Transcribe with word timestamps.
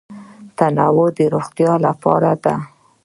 تنوع 0.57 1.07
د 1.17 1.19
روغتیا 1.33 1.73
لپاره 1.85 2.31
ده. 2.43 2.55